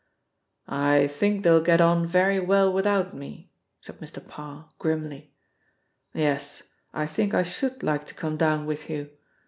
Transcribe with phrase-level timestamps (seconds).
[0.67, 3.51] "I think they'll get on very well without me,"
[3.81, 4.27] said Mr.
[4.27, 5.35] Parr grimly.
[6.11, 9.11] "Yes, I think I should like to come down with you.